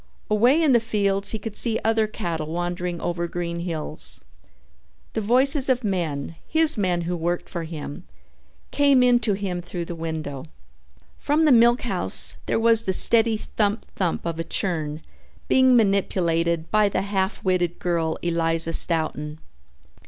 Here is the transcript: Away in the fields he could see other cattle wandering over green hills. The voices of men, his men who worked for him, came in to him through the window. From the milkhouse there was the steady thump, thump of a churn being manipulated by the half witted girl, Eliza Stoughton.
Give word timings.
Away 0.31 0.59
in 0.63 0.71
the 0.71 0.79
fields 0.79 1.29
he 1.29 1.37
could 1.37 1.55
see 1.55 1.79
other 1.83 2.07
cattle 2.07 2.47
wandering 2.47 2.99
over 2.99 3.27
green 3.27 3.59
hills. 3.59 4.21
The 5.13 5.21
voices 5.21 5.69
of 5.69 5.83
men, 5.83 6.37
his 6.47 6.75
men 6.75 7.01
who 7.01 7.15
worked 7.15 7.47
for 7.47 7.65
him, 7.65 8.05
came 8.71 9.03
in 9.03 9.19
to 9.19 9.33
him 9.33 9.61
through 9.61 9.85
the 9.85 9.93
window. 9.93 10.45
From 11.19 11.45
the 11.45 11.51
milkhouse 11.51 12.37
there 12.47 12.59
was 12.59 12.85
the 12.85 12.93
steady 12.93 13.37
thump, 13.37 13.85
thump 13.95 14.25
of 14.25 14.39
a 14.39 14.43
churn 14.43 15.03
being 15.47 15.75
manipulated 15.75 16.71
by 16.71 16.89
the 16.89 17.03
half 17.03 17.43
witted 17.43 17.77
girl, 17.77 18.17
Eliza 18.23 18.73
Stoughton. 18.73 19.37